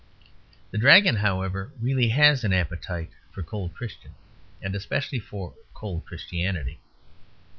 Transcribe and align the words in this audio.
The 0.71 0.79
Dragon, 0.79 1.17
however, 1.17 1.73
really 1.79 2.07
has 2.07 2.43
an 2.43 2.53
appetite 2.53 3.11
for 3.31 3.43
cold 3.43 3.75
Christian 3.75 4.15
and 4.59 4.73
especially 4.73 5.19
for 5.19 5.53
cold 5.75 6.05
Christianity. 6.07 6.79